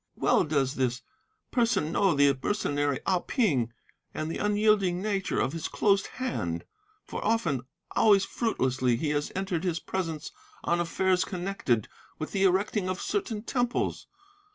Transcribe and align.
Well 0.15 0.45
does 0.45 0.73
this 0.77 1.03
person 1.51 1.91
know 1.91 2.15
the 2.15 2.35
mercenary 2.41 3.01
Ah 3.05 3.19
Ping, 3.19 3.71
and 4.15 4.31
the 4.31 4.39
unyielding 4.39 4.99
nature 4.99 5.39
of 5.39 5.53
his 5.53 5.67
closed 5.67 6.07
hand; 6.17 6.63
for 7.05 7.23
often, 7.23 7.57
but 7.57 7.65
always 7.91 8.25
fruitlessly, 8.25 8.95
he 8.95 9.09
has 9.11 9.31
entered 9.35 9.63
his 9.63 9.77
presence 9.79 10.31
on 10.63 10.79
affairs 10.79 11.23
connected 11.23 11.87
with 12.17 12.31
the 12.31 12.45
erecting 12.45 12.89
of 12.89 12.99
certain 12.99 13.43
temples. 13.43 14.07